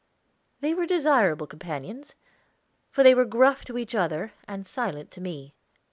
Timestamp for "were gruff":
3.13-3.63